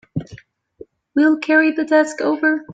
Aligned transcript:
We'll 1.15 1.37
carry 1.37 1.73
the 1.73 1.85
desk 1.85 2.21
over. 2.21 2.65